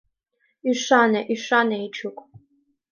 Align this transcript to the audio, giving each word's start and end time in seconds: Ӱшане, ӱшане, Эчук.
Ӱшане, 0.69 1.21
ӱшане, 1.33 1.77
Эчук. 1.87 2.17